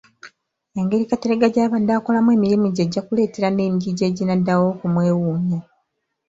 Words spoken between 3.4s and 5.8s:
n’emigigi eginaddawo okumwewuunya.